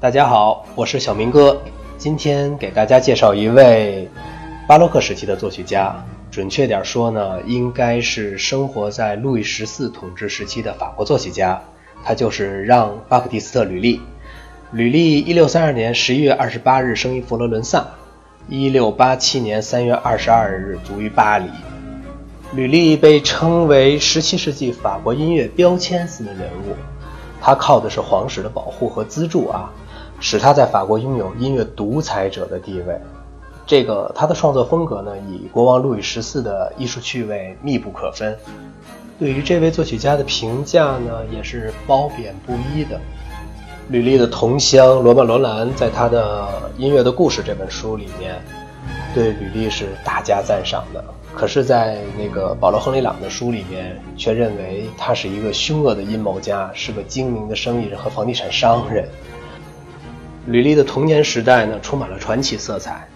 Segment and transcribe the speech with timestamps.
[0.00, 1.60] 大家好，我是小明哥，
[1.98, 4.08] 今天给大家介绍一位
[4.66, 5.94] 巴洛克时期的作曲家，
[6.30, 11.62] 准确点说呢，应该是生活在路易十四统治时期的法国作曲家，
[12.02, 14.00] 他就是让·巴克蒂斯特·吕利。
[14.72, 17.84] 吕利一六三二年十一月二十八日生于佛罗伦萨，
[18.48, 21.50] 一六八七年三月二十二日卒于巴黎。
[22.54, 26.74] 吕利被称为十七世纪法国音乐标签似的人物，
[27.38, 29.70] 他靠的是皇室的保护和资助啊。
[30.20, 32.96] 使他在法国拥有音乐独裁者的地位。
[33.66, 38.36] 这个他的创作风格呢，与国王路易十四的艺术趣味密不可分。
[39.18, 43.00] 对于这位作曲家的评价呢，也是褒贬不一的。
[43.88, 46.48] 吕利的同乡罗曼·罗兰在他的
[46.80, 48.40] 《音乐的故事》这本书里面，
[49.14, 51.04] 对吕利是大加赞赏的。
[51.34, 59.08] 可是，在那个保罗·亨利朗的书里面，却认为他是一个凶恶的阴谋家，是个精明的生意人和房地产商人。
[60.46, 63.06] 吕丽的童年时代呢，充满了传奇色彩。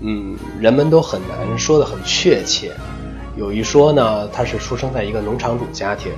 [0.00, 2.72] 嗯，人们都很难说得很确切。
[3.36, 6.10] 有一说呢，他是出生在一个农场主家庭。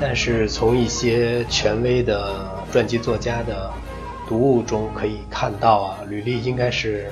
[0.00, 3.70] 但是从一些权威的传记作家的
[4.28, 7.06] 读物中可以看到啊，吕丽应该是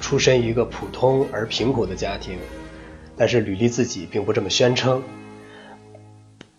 [0.00, 2.38] 出身于一个普通而贫苦的家庭。
[3.16, 5.02] 但是吕丽自己并不这么宣称。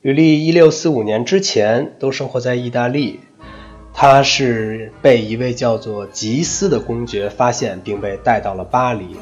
[0.02, 3.22] 吕丽一六四五年之前都生活在意大利。
[4.00, 9.18] 他是被一位叫做吉斯的公爵发现，并被带到了巴黎。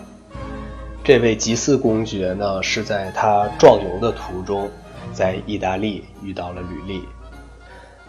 [1.02, 4.70] 这位吉斯公爵呢，是在他壮游的途中，
[5.14, 7.06] 在意大利遇到了吕利。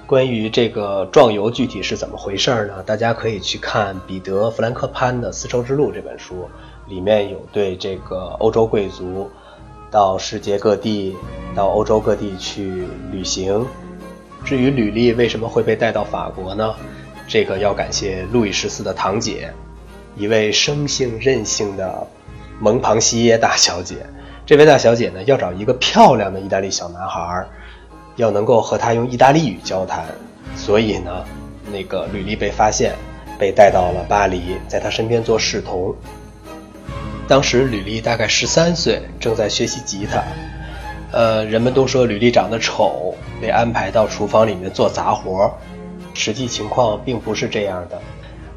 [0.09, 2.83] 关于这个壮游具体是怎么回事呢？
[2.83, 6.49] 大家可以去看彼得·弗兰克潘的《丝绸之路》这本书，
[6.89, 9.31] 里面有对这个欧洲贵族
[9.89, 11.15] 到世界各地、
[11.55, 13.65] 到欧洲各地去旅行。
[14.47, 16.73] 至于吕丽为什么会被带到法国呢？
[17.27, 19.53] 这个要感谢路易十四的堂姐，
[20.15, 22.07] 一位生性任性的
[22.61, 23.97] 蒙庞西耶大小姐。
[24.47, 27.45] 这位大小姐呢，要找一个漂亮的意大利小男孩，
[28.15, 30.05] 要能够和他用意大利语交谈。
[30.55, 31.25] 所以呢，
[31.73, 32.95] 那个吕丽被发现，
[33.37, 35.93] 被带到了巴黎，在他身边做侍童。
[37.27, 40.23] 当时吕丽大概十三岁，正在学习吉他。
[41.13, 45.51] 呃，人们都说吕丽长得丑，被安排到厨房里面做杂活儿
[46.15, 48.01] 实际情况并不是这样的。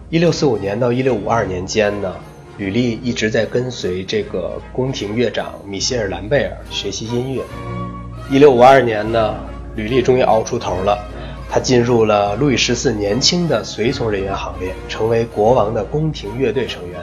[0.10, 2.16] 一六四五年到一六五二年间呢，
[2.58, 7.44] 吕丽一直在跟随这个宫廷乐长米歇尔·兰贝尔学习音乐。
[8.32, 9.36] 一六五二年呢，
[9.76, 10.98] 吕丽终于熬出头了，
[11.50, 17.00] 他进入了路易十四年轻的随从人员行列，成为国王的宫廷乐队成员。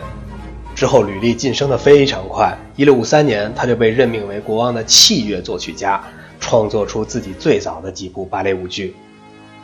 [0.76, 2.54] 之后，吕丽晋升的非常快。
[2.76, 6.04] 一六五三年，他就被任命为国王的器乐作曲家，
[6.38, 8.94] 创作出自己最早的几部芭蕾舞剧。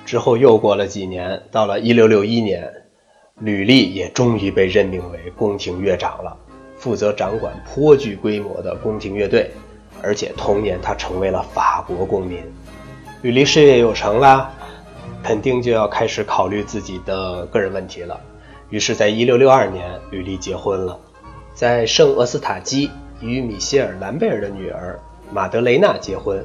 [0.07, 2.67] 之后又过了几年，到了一六六一年，
[3.41, 6.35] 吕丽也终于被任命为宫廷乐长了，
[6.79, 9.51] 负责掌管颇具规模的宫廷乐队。
[10.03, 12.43] 而且同年，他成为了法国公民。
[13.21, 14.51] 吕丽事业有成啦，
[15.23, 18.19] 肯定就要开始考虑自己的个人问题了。
[18.73, 20.99] 于是，在一六六二年，吕丽结婚了，
[21.53, 22.91] 在圣厄斯塔基
[23.21, 24.99] 与米歇尔·兰贝尔的女儿
[25.31, 26.43] 玛德雷娜结婚。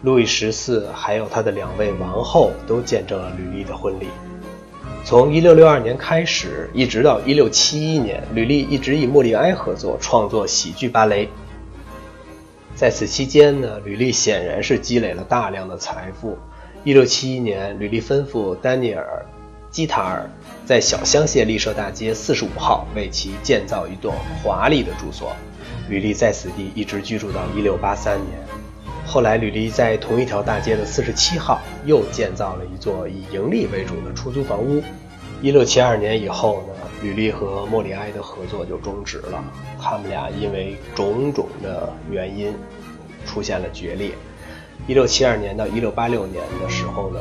[0.00, 4.08] 路易十四还有他的两位王后都见证了吕丽的婚礼。
[5.04, 11.28] 从一六六二年开始，一直到一六七一年，吕丽一直与莫里埃合作创作喜剧芭蕾。
[12.74, 16.38] 在此期间呢，吕丽显然是积累了大量的财富。
[16.82, 19.26] 一六七一年，吕丽吩咐丹尼尔。
[19.74, 20.30] 基塔尔
[20.64, 25.34] 在小香榭丽舍大街四十五号为其建造一栋华丽的住所，
[25.88, 28.38] 吕丽在此地一直居住到一六八三年。
[29.04, 34.80] 后来，吕丽在同一条大街的四十七号又建造了一座以盈利为主的出租房屋。
[35.42, 39.42] 一六七二年以后呢，吕丽和莫里埃的合作就终止了，
[39.82, 42.54] 他们俩因为种种的原因
[43.26, 44.12] 出现了决裂。
[44.86, 47.18] 一六七二年到一六八六年的时候呢。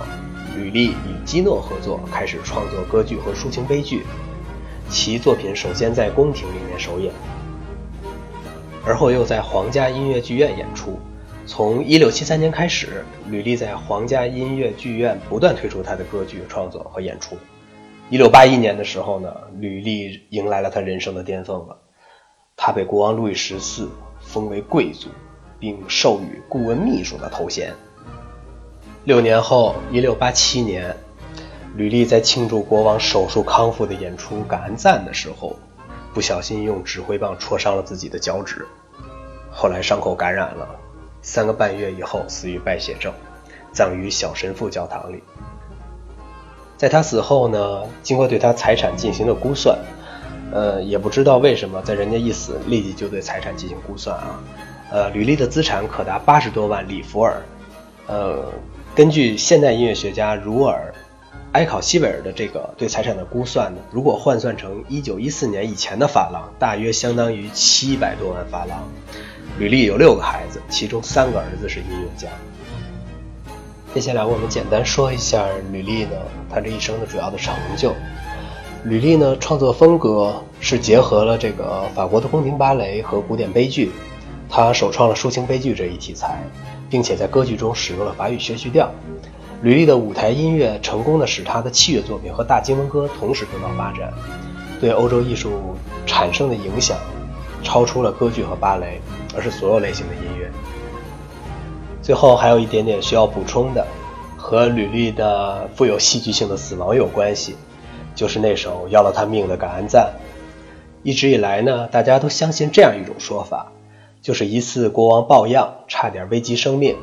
[0.55, 4.03] 吕丽与基诺合作，开始创作歌剧和抒情悲剧。
[4.89, 7.11] 其作品首先在宫廷里面首演，
[8.85, 10.99] 而后又在皇家音乐剧院演出。
[11.45, 17.37] 从1673年开始，吕丽在皇家音乐剧院不断推出他的歌剧创作和演出。
[18.11, 21.77] 1681年的时候呢，吕丽迎来了他人生的巅峰了。
[22.55, 23.89] 他被国王路易十四
[24.21, 25.09] 封为贵族，
[25.59, 27.73] 并授予顾问秘书的头衔。
[29.05, 30.95] 六年后，一六八七年，
[31.75, 35.57] 吕丽在庆祝国王手术康复的演出感恩赞的时候，
[36.13, 38.65] 不小心用指挥棒戳伤了自己的脚趾，
[39.51, 40.65] 后来伤口感染了，
[41.21, 43.11] 三个半月以后死于败血症，
[43.73, 45.21] 葬于小神父教堂里。
[46.77, 49.77] 在他死后呢，经过对他财产进行的估算，
[50.53, 54.39] 呃，也不知道为什么在人家一死立即就对财产进行估算啊，
[54.89, 57.41] 呃，吕丽的资产可达八十多万里弗尔，
[58.07, 58.45] 呃，
[58.95, 60.93] 根据现代音乐学家茹尔。
[61.53, 68.89] 埃考西韦尔的这个对财产的估算呢，如果换算成一九一四年以前的法郎，大约相当于七百多万法郎。
[69.59, 72.27] 吕丽有六个孩子，其中三个儿子是音乐家。
[73.93, 76.17] 接下来我们简单说一下吕丽呢，
[76.49, 77.93] 他这一生的主要的成就。
[78.83, 83.91] 吕丽呢，创作风格是结合了这个法国的宫廷芭蕾和古典悲剧，
[84.49, 86.41] 他首创了抒情悲剧这一题材，
[86.93, 88.91] 并且在歌剧中使用了法语学曲调。
[89.63, 94.13] 吕丽的舞台音乐成功的使他的器乐作品和大经文歌同时得到发展，
[94.79, 95.75] 对欧洲艺术
[96.05, 96.95] 产生的影响
[97.63, 99.01] 超出了歌剧和芭蕾，
[99.35, 100.51] 而是所有类型的音乐。
[102.03, 103.87] 最后还有一点点需要补充的，
[104.37, 107.55] 和吕丽的富有戏剧性的死亡有关系，
[108.13, 110.13] 就是那首要了他命的感恩赞。
[111.01, 113.71] 一直以来呢，大家都相信这样一种说法，
[114.23, 116.95] 就是一次国王抱恙，差点危及生命，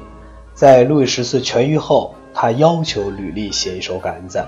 [0.55, 2.15] 在路易十四痊愈后。
[2.33, 4.47] 他要求吕丽写一首感恩赞。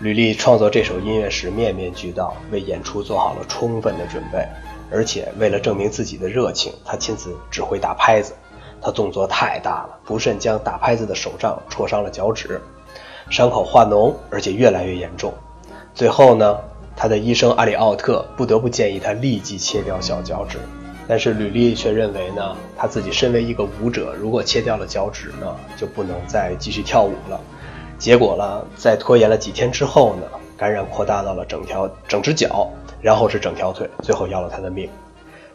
[0.00, 4.46] 吕丽创作这首音乐时面面俱到，为演出做好了充分的准备，
[4.90, 8.32] 而且为了证明自己的热情，他亲自指挥打拍子。
[8.80, 12.60] 他动作太大了，不慎将打拍子的手杖戳伤了脚趾，
[13.28, 15.34] 伤口化脓，而且越来越严重。
[15.92, 16.58] 最后呢，
[16.96, 20.58] 他的医生阿里奥特不得不建议他立即切掉小脚趾。
[21.10, 27.40] 但是吕丽却认为呢，他自己身为一个舞者，如果切掉了脚趾呢，就不能再继续跳舞了。
[27.98, 30.22] 结果呢，在拖延了几天之后呢，
[30.56, 32.70] 感染扩大到了整条整只脚，
[33.02, 34.88] 然后是整条腿，最后要了他的命。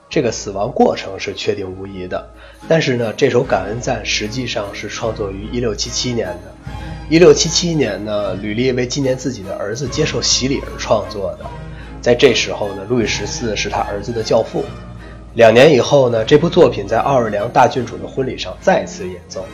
[0.10, 2.28] 这个死亡过程是确定无疑的。
[2.68, 6.54] 但是呢，这首感恩赞实际上是创作于1677年的。
[7.10, 11.46] 1677年呢，吕丽为纪念自己的儿子接受洗礼而创作的。
[12.02, 14.66] 在这时候呢，路易十四是他儿子的教父。
[15.36, 19.46] 两年以后呢，这部作品在奥尔良大郡主的婚礼上再次演奏，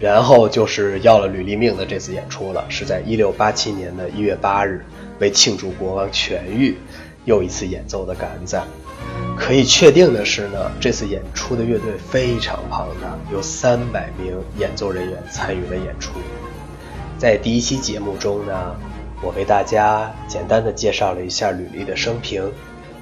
[0.00, 4.82] 然后就是要了吕丽命的这次演出了，是在1687年的一月八日，
[5.18, 6.78] 为庆祝国王痊愈，
[7.26, 8.64] 又一次演奏的感恩赞。
[9.36, 16.12] 可以确定的是呢，这次演出的乐队非常庞大，有三百名演奏人员参与了演出。
[17.18, 18.74] 在第一期节目中呢，
[19.20, 22.50] 我为大家简单的介绍了一下吕丽的生平。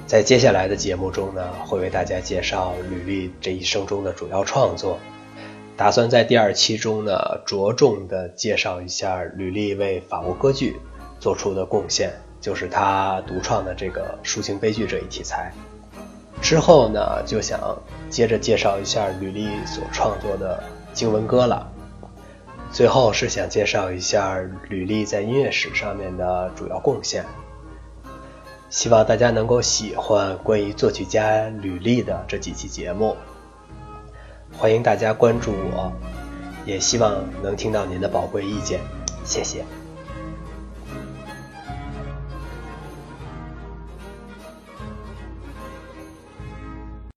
[0.07, 4.97] 在接下来的节目中呢，会为大家介绍吕丽这一生中的主要创作。
[5.75, 10.79] 打算在第二期中呢，着重的介绍一下吕丽为法国歌剧
[11.19, 15.51] 做出的贡献，就是他独创的这个抒情悲剧这一题材。
[16.41, 17.77] 之后呢，就想
[18.09, 20.63] 接着介绍一下吕丽所创作的
[20.93, 21.69] 经文歌了。
[22.71, 24.39] 最后是想介绍一下
[24.69, 27.25] 吕丽在音乐史上面的主要贡献。
[28.69, 33.15] 希望大家能够喜欢关于作曲家履历的这几期节目，
[34.57, 35.91] 欢迎大家关注我，
[36.65, 38.81] 也希望能听到您的宝贵意见，
[39.23, 39.63] 谢谢。